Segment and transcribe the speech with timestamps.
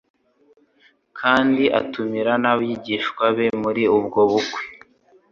[1.19, 4.61] kandi atumira n'abigishwa be muri ubwo bukwe.